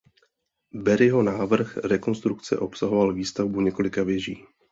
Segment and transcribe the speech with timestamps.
[0.73, 4.37] Barryho návrh rekonstrukce obsahoval výstavbu několika věží.